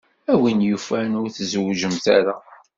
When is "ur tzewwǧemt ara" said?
1.21-2.35